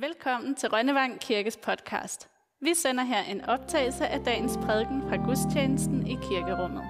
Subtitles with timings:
[0.00, 2.28] Velkommen til Rønnevang Kirkes podcast.
[2.60, 6.82] Vi sender her en optagelse af dagens prædiken fra gudstjenesten i kirkerummet.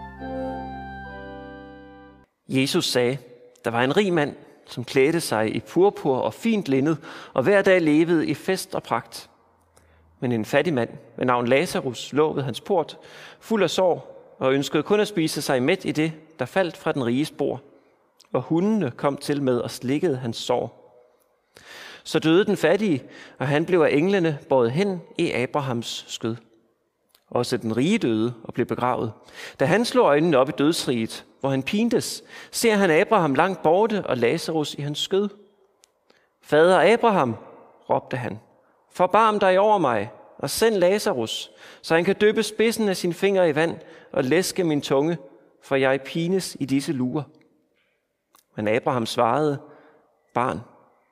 [2.48, 3.18] Jesus sagde,
[3.64, 4.36] der var en rig mand,
[4.66, 6.96] som klædte sig i purpur og fint linned,
[7.34, 9.30] og hver dag levede i fest og pragt.
[10.20, 12.98] Men en fattig mand med navn Lazarus lå ved hans port,
[13.40, 16.92] fuld af sorg, og ønskede kun at spise sig midt i det, der faldt fra
[16.92, 17.62] den rige spor.
[18.32, 20.79] Og hundene kom til med og slikkede hans sår.
[22.04, 23.02] Så døde den fattige,
[23.38, 26.36] og han blev af englene båret hen i Abrahams skød.
[27.30, 29.12] Også den rige døde og blev begravet.
[29.60, 34.06] Da han slog øjnene op i dødsriget, hvor han pintes, ser han Abraham langt borte
[34.06, 35.28] og Lazarus i hans skød.
[36.42, 37.36] Fader Abraham,
[37.90, 38.38] råbte han,
[38.92, 41.50] forbarm dig over mig og send Lazarus,
[41.82, 43.78] så han kan døbe spidsen af sin finger i vand
[44.12, 45.18] og læske min tunge,
[45.62, 47.22] for jeg pines i disse luer.
[48.56, 49.58] Men Abraham svarede,
[50.34, 50.60] barn,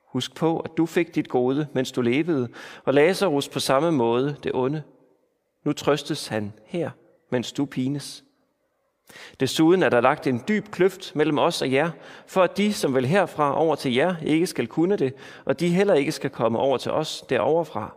[0.09, 2.49] Husk på, at du fik dit gode, mens du levede,
[2.85, 4.83] og Lazarus på samme måde det onde.
[5.63, 6.89] Nu trøstes han her,
[7.29, 8.23] mens du pines.
[9.39, 11.89] Desuden er der lagt en dyb kløft mellem os og jer,
[12.27, 15.13] for at de, som vil herfra over til jer, ikke skal kunne det,
[15.45, 17.95] og de heller ikke skal komme over til os deroverfra.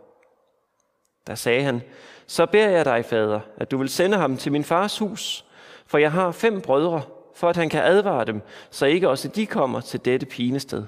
[1.27, 1.81] Der sagde han,
[2.27, 5.45] så beder jeg dig, fader, at du vil sende ham til min fars hus,
[5.85, 7.01] for jeg har fem brødre,
[7.35, 10.83] for at han kan advare dem, så ikke også de kommer til dette pinested.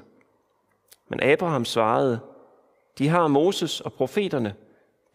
[1.08, 2.20] Men Abraham svarede,
[2.98, 4.56] de har Moses og profeterne.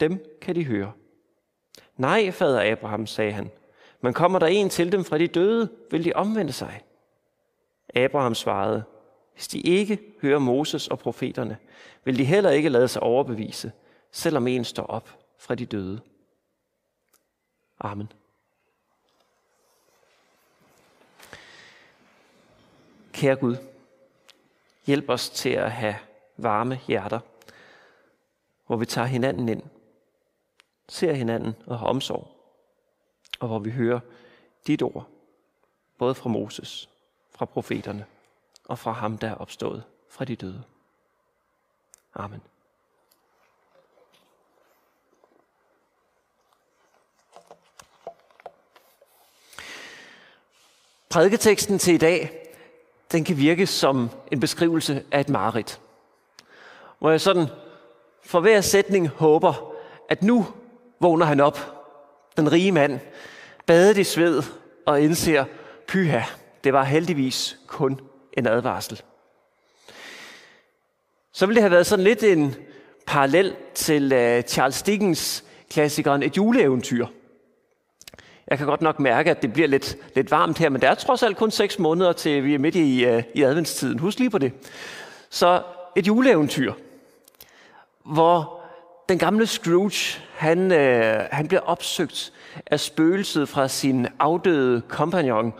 [0.01, 0.93] Dem kan de høre.
[1.97, 3.51] Nej, fader Abraham, sagde han.
[4.01, 6.83] Men kommer der en til dem fra de døde, vil de omvende sig.
[7.95, 8.83] Abraham svarede,
[9.35, 11.57] hvis de ikke hører Moses og profeterne,
[12.05, 13.73] vil de heller ikke lade sig overbevise,
[14.13, 16.01] selvom en står op fra de døde.
[17.81, 18.13] Amen.
[23.13, 23.57] Kære Gud,
[24.91, 25.97] Hjælp os til at have
[26.37, 27.21] varme hjerter,
[28.67, 29.63] hvor vi tager hinanden ind,
[30.89, 32.29] ser hinanden og har omsorg,
[33.41, 34.01] og hvor vi hører
[34.67, 35.09] dit ord,
[35.99, 36.89] både fra Moses,
[37.31, 38.07] fra profeterne
[38.65, 40.63] og fra ham, der er opstået fra de døde.
[42.15, 42.43] Amen.
[51.09, 52.40] Prædiketeksten til i dag
[53.13, 55.81] den kan virke som en beskrivelse af et mareridt.
[56.99, 57.47] Hvor jeg sådan
[58.25, 59.73] for hver sætning håber,
[60.09, 60.47] at nu
[61.01, 61.59] vågner han op,
[62.37, 63.01] den rige mand,
[63.67, 64.43] badet i sved
[64.87, 65.45] og indser,
[65.89, 66.21] pyha,
[66.65, 68.01] det var heldigvis kun
[68.33, 69.03] en advarsel.
[71.33, 72.55] Så ville det have været sådan lidt en
[73.07, 77.07] parallel til øh, Charles Dickens klassikeren Et juleeventyr–
[78.51, 80.95] jeg kan godt nok mærke, at det bliver lidt, lidt varmt her, men der er
[80.95, 83.99] trods alt kun seks måneder til vi er midt i, uh, i adventstiden.
[83.99, 84.53] Husk lige på det.
[85.31, 85.63] Så
[85.97, 86.73] et juleeventyr,
[88.05, 88.61] hvor
[89.09, 92.33] den gamle Scrooge, han, uh, han bliver opsøgt
[92.67, 95.53] af spøgelset fra sin afdøde kompagnon,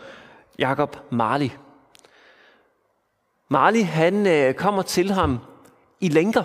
[0.59, 1.49] Jacob Marley.
[3.49, 5.39] Marley, han uh, kommer til ham
[5.99, 6.43] i lænker,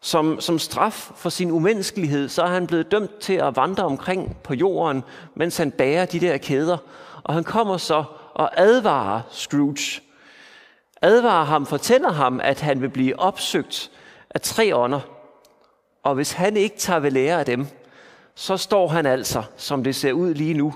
[0.00, 4.36] som, som straf for sin umenneskelighed, så er han blevet dømt til at vandre omkring
[4.44, 5.04] på jorden,
[5.34, 6.76] mens han bærer de der kæder.
[7.24, 8.04] Og han kommer så
[8.34, 10.00] og advarer Scrooge.
[11.02, 13.90] Advarer ham, fortæller ham, at han vil blive opsøgt
[14.30, 15.00] af tre ånder.
[16.02, 17.66] Og hvis han ikke tager ved lære af dem,
[18.34, 20.74] så står han altså, som det ser ud lige nu,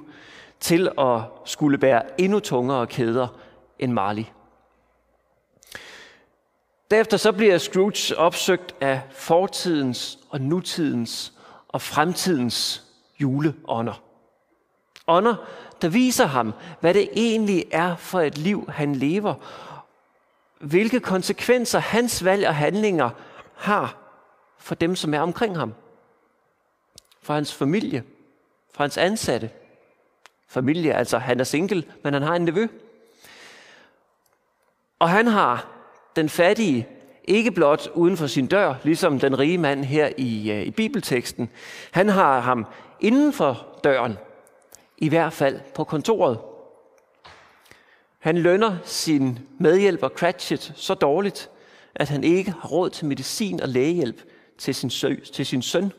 [0.60, 3.28] til at skulle bære endnu tungere kæder
[3.78, 4.24] end Marley.
[6.92, 11.32] Derefter så bliver Scrooge opsøgt af fortidens og nutidens
[11.69, 12.82] og fremtidens
[13.20, 14.03] juleånder.
[15.06, 15.34] Ånder,
[15.82, 19.34] der viser ham, hvad det egentlig er for et liv, han lever.
[20.58, 23.10] Hvilke konsekvenser hans valg og handlinger
[23.54, 23.97] har
[24.58, 25.75] for dem, som er omkring ham.
[27.22, 28.04] For hans familie,
[28.75, 29.50] for hans ansatte.
[30.48, 32.66] Familie, altså han er single, men han har en nevø.
[34.98, 35.71] Og han har
[36.16, 36.88] den fattige
[37.24, 41.50] ikke blot uden for sin dør, ligesom den rige mand her i, øh, i bibelteksten.
[41.90, 42.66] Han har ham
[43.00, 44.19] inden for døren,
[44.98, 46.38] i hvert fald på kontoret.
[48.19, 51.50] Han lønner sin medhjælper Cratchit så dårligt,
[51.94, 54.22] at han ikke har råd til medicin og lægehjælp
[54.58, 55.92] til sin, sø, til sin søn,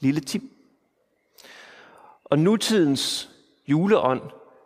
[0.00, 0.50] lille Tim.
[2.24, 3.30] Og nutidens
[3.68, 4.22] juleånd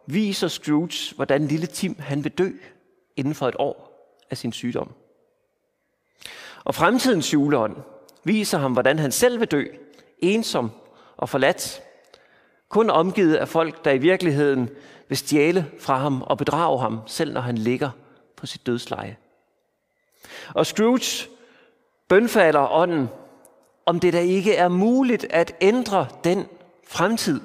[0.06, 2.50] viser Scrooge, hvordan lille Tim han vil dø
[3.16, 3.86] inden for et år
[4.31, 4.93] af sin sygdom.
[6.64, 7.76] Og fremtidens juleånd
[8.25, 9.64] viser ham, hvordan han selv vil dø,
[10.19, 10.70] ensom
[11.17, 11.82] og forladt,
[12.69, 14.70] kun omgivet af folk, der i virkeligheden
[15.08, 17.90] vil stjæle fra ham og bedrage ham, selv når han ligger
[18.37, 19.17] på sit dødsleje.
[20.55, 21.28] Og Scrooge
[22.08, 23.08] bønfalder ånden,
[23.87, 26.46] om det da ikke er muligt at ændre den
[26.88, 27.40] fremtid.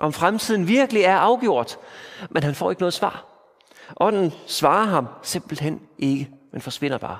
[0.00, 1.78] Om fremtiden virkelig er afgjort,
[2.30, 3.33] men han får ikke noget svar.
[3.96, 7.18] Ånden svarer ham simpelthen ikke, men forsvinder bare.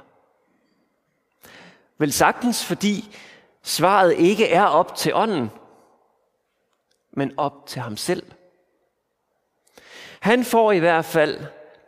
[1.98, 3.16] Vel sagtens, fordi
[3.62, 5.50] svaret ikke er op til ånden,
[7.12, 8.22] men op til ham selv.
[10.20, 11.40] Han får i hvert fald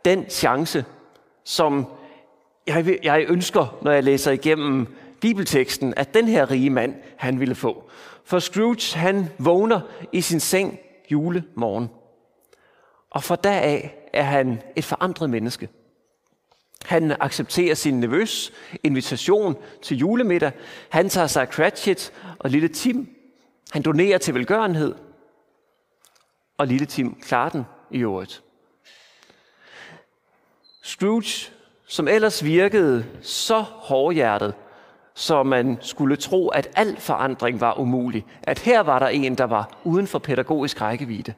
[0.05, 0.85] den chance,
[1.43, 1.85] som
[2.67, 7.55] jeg, jeg ønsker, når jeg læser igennem bibelteksten, at den her rige mand, han ville
[7.55, 7.89] få.
[8.23, 9.81] For Scrooge, han vågner
[10.11, 10.79] i sin seng
[11.11, 11.89] julemorgen.
[13.17, 13.81] Og fra da
[14.13, 15.69] er han et forandret menneske.
[16.85, 18.53] Han accepterer sin nervøs
[18.83, 20.51] invitation til julemiddag.
[20.89, 23.15] Han tager sig Cratchit og lille Tim.
[23.71, 24.95] Han donerer til velgørenhed.
[26.57, 28.43] Og lille Tim klarer den i øvrigt.
[30.83, 31.51] Scrooge,
[31.87, 34.53] som ellers virkede så hårdhjertet,
[35.13, 38.25] så man skulle tro, at al forandring var umulig.
[38.43, 41.33] At her var der en, der var uden for pædagogisk rækkevidde.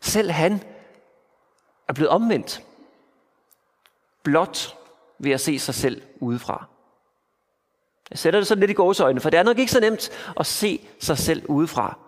[0.00, 0.60] Selv han
[1.90, 2.62] er blevet omvendt.
[4.22, 4.76] Blot
[5.18, 6.64] ved at se sig selv udefra.
[8.10, 10.10] Jeg sætter det sådan lidt i gåsøjne, for det er nok ikke så nemt
[10.40, 11.98] at se sig selv udefra.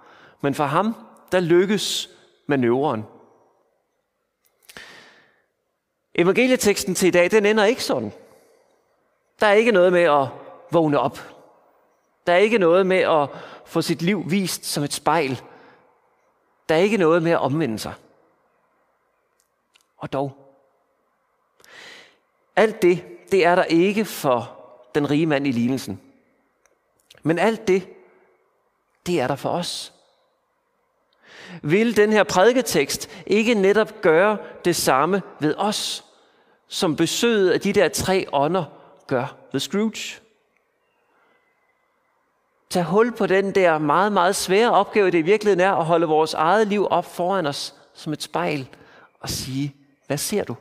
[0.40, 0.96] Men for ham,
[1.32, 2.10] der lykkes
[2.46, 3.04] manøvren.
[6.14, 8.12] Evangelieteksten til i dag, den ender ikke sådan.
[9.40, 10.28] Der er ikke noget med at
[10.70, 11.18] vågne op.
[12.26, 13.28] Der er ikke noget med at
[13.64, 15.40] få sit liv vist som et spejl.
[16.68, 17.94] Der er ikke noget med at omvende sig.
[20.02, 20.32] Og dog.
[22.56, 24.58] Alt det, det er der ikke for
[24.94, 26.00] den rige mand i lignelsen.
[27.22, 27.88] Men alt det,
[29.06, 29.92] det er der for os.
[31.62, 36.04] Vil den her prædiketekst ikke netop gøre det samme ved os,
[36.68, 38.64] som besøget af de der tre ånder
[39.06, 40.20] gør ved Scrooge?
[42.70, 46.06] Tag hul på den der meget, meget svære opgave, det i virkeligheden er at holde
[46.06, 48.68] vores eget liv op foran os som et spejl
[49.20, 49.76] og sige,
[50.12, 50.54] hvad ser du?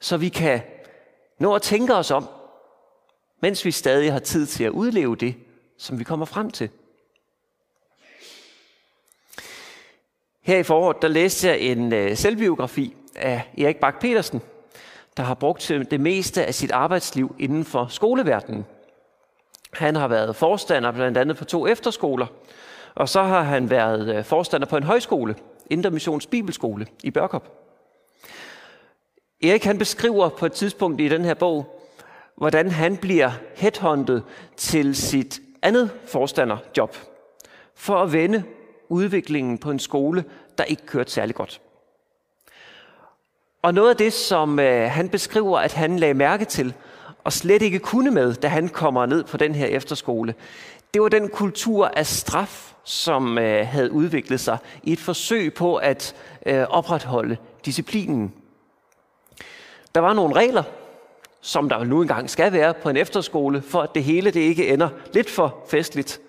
[0.00, 0.60] Så vi kan
[1.38, 2.28] nå at tænke os om,
[3.40, 5.34] mens vi stadig har tid til at udleve det,
[5.78, 6.70] som vi kommer frem til.
[10.40, 14.42] Her i foråret, der læste jeg en øh, selvbiografi af Erik Bak petersen
[15.16, 18.66] der har brugt det meste af sit arbejdsliv inden for skoleverdenen.
[19.72, 22.26] Han har været forstander blandt andet på to efterskoler,
[22.94, 25.34] og så har han været øh, forstander på en højskole,
[25.70, 27.58] Intermissions Bibelskole i Børkop.
[29.42, 31.82] Erik han beskriver på et tidspunkt i den her bog,
[32.36, 34.20] hvordan han bliver headhunted
[34.56, 36.96] til sit andet forstanderjob,
[37.74, 38.44] for at vende
[38.88, 40.24] udviklingen på en skole,
[40.58, 41.60] der ikke kørte særlig godt.
[43.62, 46.74] Og noget af det, som øh, han beskriver, at han lagde mærke til,
[47.24, 50.34] og slet ikke kunne med, da han kommer ned på den her efterskole,
[50.94, 55.76] det var den kultur af straf, som øh, havde udviklet sig i et forsøg på
[55.76, 58.34] at øh, opretholde disciplinen.
[59.94, 60.62] Der var nogle regler,
[61.40, 64.68] som der nu engang skal være på en efterskole, for at det hele det ikke
[64.68, 66.20] ender lidt for festligt.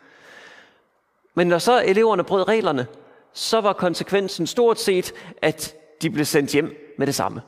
[1.34, 2.88] Men når så eleverne brød reglerne,
[3.34, 7.42] så var konsekvensen stort set, at de blev sendt hjem med det samme.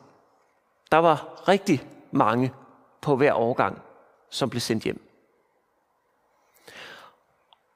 [0.91, 2.53] Der var rigtig mange
[3.01, 3.81] på hver årgang,
[4.29, 5.10] som blev sendt hjem.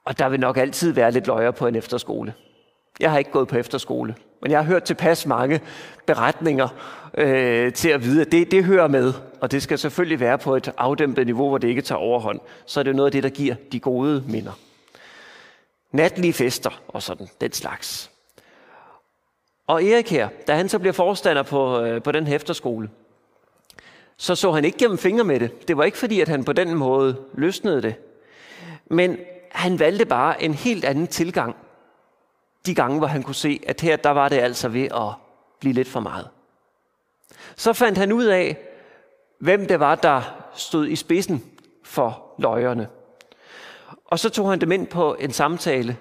[0.06, 2.34] Og der vil nok altid være lidt løjer på en efterskole.
[3.00, 5.60] Jeg har ikke gået på efterskole, men jeg har hørt tilpas mange
[6.06, 6.68] beretninger
[7.14, 9.12] øh, til at vide, at det, det hører med.
[9.40, 12.40] Og det skal selvfølgelig være på et afdæmpet niveau, hvor det ikke tager overhånd.
[12.66, 14.52] Så er det noget af det, der giver de gode minder.
[15.92, 18.10] Natlige fester og sådan, den slags.
[19.66, 22.90] Og Erik her, da han så bliver forstander på, øh, på den efterskole,
[24.16, 25.68] så så han ikke gennem fingre med det.
[25.68, 27.94] Det var ikke fordi, at han på den måde løsnede det.
[28.86, 29.18] Men
[29.56, 31.56] han valgte bare en helt anden tilgang.
[32.66, 35.14] De gange, hvor han kunne se, at her der var det altså ved at
[35.60, 36.28] blive lidt for meget.
[37.56, 38.58] Så fandt han ud af,
[39.38, 40.22] hvem det var, der
[40.54, 41.44] stod i spidsen
[41.84, 42.88] for løjerne.
[44.04, 45.96] Og så tog han dem ind på en samtale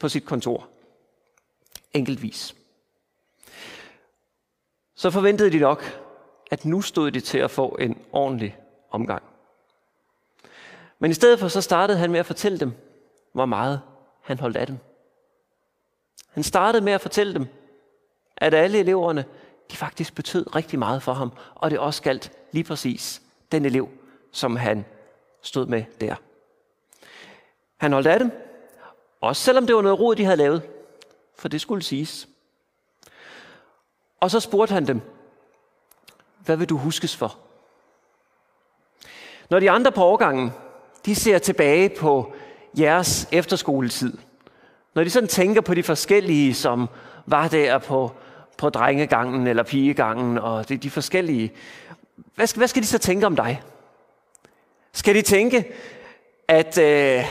[0.00, 0.68] på sit kontor.
[1.92, 2.54] Enkeltvis.
[4.94, 6.02] Så forventede de nok,
[6.50, 8.56] at nu stod de til at få en ordentlig
[8.90, 9.29] omgang.
[11.02, 12.72] Men i stedet for så startede han med at fortælle dem,
[13.32, 13.80] hvor meget
[14.22, 14.78] han holdt af dem.
[16.30, 17.46] Han startede med at fortælle dem,
[18.36, 19.24] at alle eleverne,
[19.70, 23.88] de faktisk betød rigtig meget for ham, og det også galt lige præcis den elev,
[24.32, 24.84] som han
[25.42, 26.14] stod med der.
[27.76, 28.30] Han holdt af dem,
[29.20, 30.62] også selvom det var noget rod, de havde lavet,
[31.34, 32.28] for det skulle siges.
[34.20, 35.00] Og så spurgte han dem,
[36.44, 37.38] hvad vil du huskes for?
[39.50, 40.52] Når de andre på årgangen,
[41.06, 42.32] de ser tilbage på
[42.78, 44.18] jeres efterskoletid,
[44.94, 46.88] når de sådan tænker på de forskellige, som
[47.26, 48.12] var der på,
[48.58, 51.52] på drengegangen eller pigegangen, og de, de forskellige,
[52.34, 53.62] hvad skal, hvad skal de så tænke om dig?
[54.92, 55.72] Skal de tænke,
[56.48, 57.24] at øh,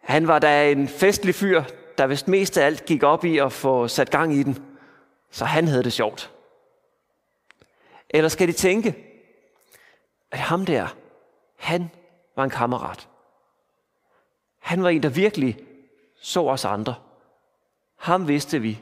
[0.00, 1.62] han var da en festlig fyr,
[1.98, 4.58] der vist mest af alt gik op i at få sat gang i den,
[5.30, 6.30] så han havde det sjovt?
[8.10, 8.94] Eller skal de tænke,
[10.30, 10.86] at ham der,
[11.56, 11.90] han
[12.36, 13.08] var en kammerat.
[14.58, 15.58] Han var en, der virkelig
[16.20, 16.94] så os andre.
[17.96, 18.80] Ham vidste vi,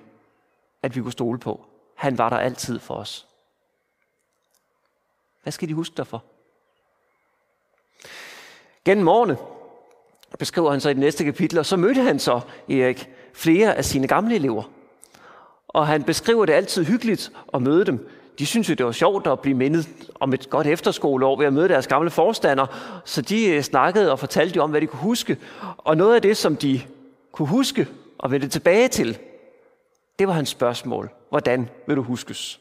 [0.83, 1.67] at vi kunne stole på.
[1.95, 3.27] Han var der altid for os.
[5.43, 6.25] Hvad skal de huske dig for?
[8.85, 9.37] Gennem årene
[10.39, 13.85] beskriver han så i det næste kapitel, og så mødte han så, Erik, flere af
[13.85, 14.63] sine gamle elever.
[15.69, 18.09] Og han beskriver det altid hyggeligt at møde dem.
[18.41, 19.89] De synes jo, det var sjovt at blive mindet
[20.21, 22.67] om et godt efterskoleår ved at møde deres gamle forstander.
[23.05, 25.39] Så de øh, snakkede og fortalte om, hvad de kunne huske.
[25.79, 26.81] Og noget af det, som de
[27.33, 29.19] kunne huske og vende tilbage til,
[30.19, 31.11] det var hans spørgsmål.
[31.29, 32.61] Hvordan vil du huskes?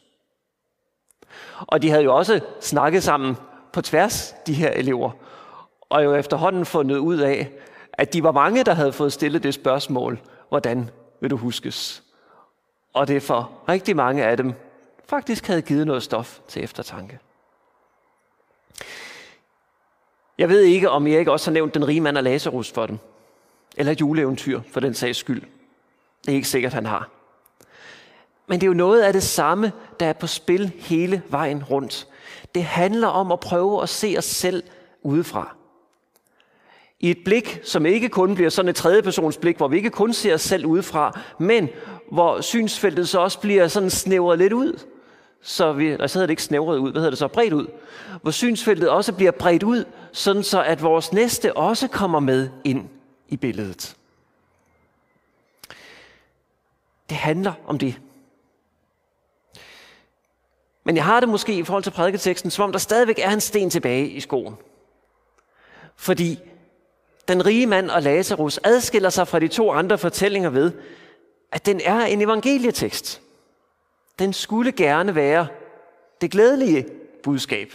[1.56, 3.36] Og de havde jo også snakket sammen
[3.72, 5.10] på tværs, de her elever.
[5.80, 7.50] Og jo efterhånden fundet ud af,
[7.92, 12.02] at de var mange, der havde fået stillet det spørgsmål, hvordan vil du huskes?
[12.94, 14.54] Og det for rigtig mange af dem
[15.10, 17.18] faktisk havde givet noget stof til eftertanke.
[20.38, 22.86] Jeg ved ikke, om jeg ikke også har nævnt den rige mand af Lazarus for
[22.86, 22.98] dem.
[23.76, 25.42] Eller juleeventyr, for den sags skyld.
[26.26, 27.08] Det er ikke sikkert, han har.
[28.46, 32.08] Men det er jo noget af det samme, der er på spil hele vejen rundt.
[32.54, 34.62] Det handler om at prøve at se os selv
[35.02, 35.56] udefra.
[37.00, 40.12] I et blik, som ikke kun bliver sådan et tredjepersons blik, hvor vi ikke kun
[40.12, 41.68] ser os selv udefra, men
[42.10, 44.78] hvor synsfeltet så også bliver sådan snævret lidt ud.
[45.42, 47.28] Så vi, altså hedder det ikke snævret ud, hvad hedder det så?
[47.28, 47.66] Bredt ud.
[48.22, 52.88] Hvor synsfeltet også bliver bredt ud, sådan så at vores næste også kommer med ind
[53.28, 53.96] i billedet.
[57.08, 58.00] Det handler om det.
[60.84, 63.40] Men jeg har det måske i forhold til prædiketeksten, som om der stadigvæk er en
[63.40, 64.56] sten tilbage i skoen.
[65.96, 66.38] Fordi
[67.28, 70.72] den rige mand og Lazarus adskiller sig fra de to andre fortællinger ved,
[71.52, 73.22] at den er en evangelietekst.
[74.20, 75.46] Den skulle gerne være
[76.20, 76.86] det glædelige
[77.22, 77.72] budskab.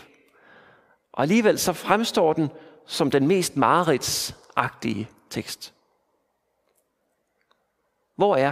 [1.12, 2.50] Og alligevel så fremstår den
[2.86, 5.74] som den mest mareridsagtige tekst.
[8.16, 8.52] Hvor er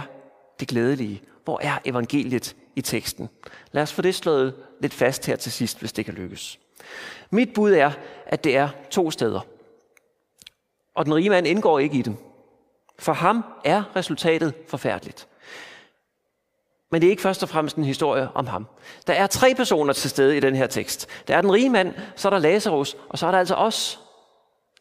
[0.60, 1.22] det glædelige?
[1.44, 3.28] Hvor er evangeliet i teksten?
[3.72, 6.58] Lad os få det slået lidt fast her til sidst, hvis det kan lykkes.
[7.30, 7.92] Mit bud er,
[8.26, 9.40] at det er to steder.
[10.94, 12.16] Og den rige mand indgår ikke i dem.
[12.98, 15.28] For ham er resultatet forfærdeligt.
[16.94, 18.66] Men det er ikke først og fremmest en historie om ham.
[19.06, 21.08] Der er tre personer til stede i den her tekst.
[21.28, 24.00] Der er den rige mand, så er der Lazarus, og så er der altså os.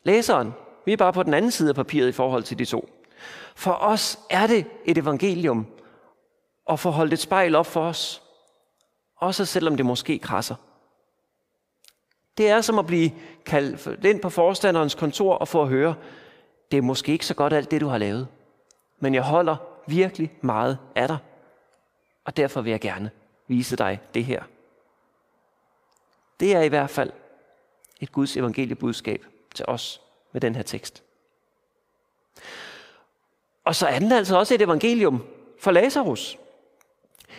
[0.04, 0.54] Læseren.
[0.86, 2.90] Vi er bare på den anden side af papiret i forhold til de to.
[3.56, 5.68] For os er det et evangelium
[6.70, 8.22] at få holdt et spejl op for os.
[9.18, 10.56] Også selvom det måske krasser.
[12.38, 13.12] Det er som at blive
[13.46, 15.96] kaldt ind på forstanderens kontor og få at høre,
[16.72, 18.28] det er måske ikke så godt alt det, du har lavet.
[19.00, 19.56] Men jeg holder
[19.88, 21.18] virkelig meget af dig.
[22.26, 23.12] Og derfor vil jeg gerne
[23.48, 24.44] vise dig det her.
[26.40, 27.12] Det er i hvert fald
[28.02, 29.26] et Guds evangeliebudskab
[29.56, 30.02] til os
[30.32, 31.04] med den her tekst.
[33.64, 35.24] Og så er den altså også et evangelium
[35.60, 36.38] for Lazarus.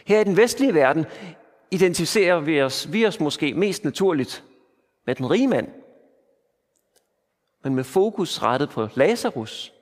[0.06, 1.06] Her i den vestlige verden
[1.70, 4.44] identificerer vi os, vi os måske mest naturligt
[5.06, 5.68] med den rige mand.
[7.62, 9.72] Men med fokus rettet på Lazarus,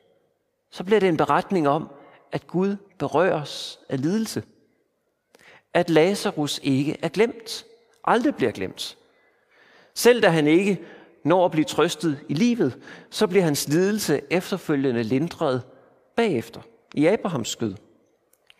[0.70, 1.88] så bliver det en beretning om,
[2.32, 4.42] at Gud berøres af lidelse.
[5.74, 7.64] At Lazarus ikke er glemt.
[8.04, 8.96] Aldrig bliver glemt.
[9.94, 10.80] Selv da han ikke
[11.24, 12.78] når at blive trøstet i livet,
[13.10, 15.62] så bliver hans lidelse efterfølgende lindret
[16.16, 16.60] bagefter
[16.94, 17.74] i Abrahams skød.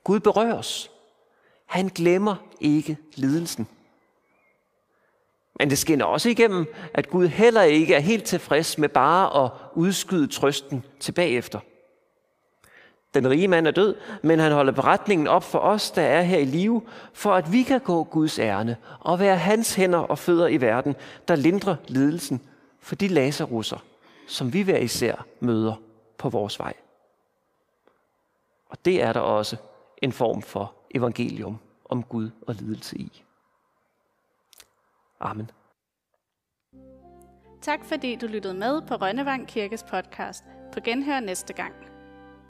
[0.05, 0.91] Gud berøres.
[1.67, 3.67] Han glemmer ikke lidelsen.
[5.59, 9.51] Men det skinner også igennem, at Gud heller ikke er helt tilfreds med bare at
[9.75, 11.61] udskyde trøsten til bagefter
[13.15, 16.39] den rige mand er død, men han holder beretningen op for os, der er her
[16.39, 20.47] i live, for at vi kan gå Guds ærne og være hans hænder og fødder
[20.47, 20.97] i verden,
[21.29, 22.43] der lindrer lidelsen
[22.81, 23.85] for de laserusser,
[24.27, 25.75] som vi hver især møder
[26.19, 26.75] på vores vej.
[28.67, 29.57] Og det er der også
[30.03, 33.23] en form for evangelium om Gud og lidelse i.
[35.21, 35.51] Amen.
[37.63, 40.45] Tak fordi du lyttede med på Rønnevang Kirkes podcast.
[40.73, 41.92] På genhør næste gang.